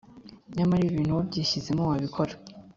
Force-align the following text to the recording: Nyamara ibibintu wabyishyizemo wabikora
Nyamara 0.55 0.81
ibibintu 0.85 1.11
wabyishyizemo 1.17 1.81
wabikora 1.89 2.33